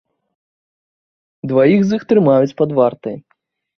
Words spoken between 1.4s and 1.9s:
Дваіх